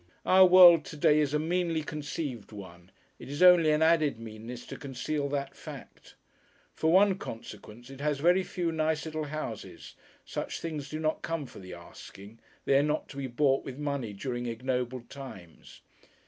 [0.25, 4.65] Our world to day is a meanly conceived one it is only an added meanness
[4.65, 6.15] to conceal that fact.
[6.73, 9.93] For one consequence, it has very few nice little houses,
[10.25, 13.77] such things do not come for the asking, they are not to be bought with
[13.77, 15.81] money during ignoble times.